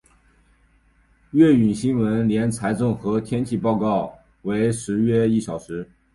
[1.29, 5.87] 粤语新闻连财经和天气报告为时约一小时。